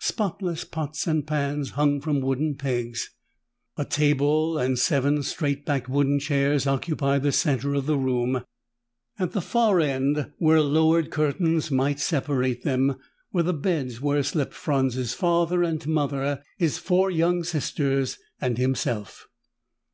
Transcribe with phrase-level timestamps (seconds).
[0.00, 3.08] Spotless pots and pans hung from wooden pegs.
[3.78, 8.44] A table and seven straight backed wooden chairs occupied the center of the room.
[9.18, 12.96] At the far end, where lowered curtains might separate them,
[13.32, 19.26] were the beds where slept Franz's father and mother, his four young sisters and himself.